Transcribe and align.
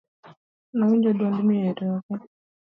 nowinjo 0.75 1.11
duond 1.17 1.37
miyo 1.45 1.65
e 1.71 1.73
toke 1.77 2.13